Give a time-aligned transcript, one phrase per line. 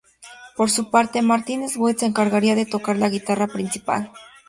[0.57, 4.11] Por su parte, Martin Sweet se encargaría de tocar la guitarra principal.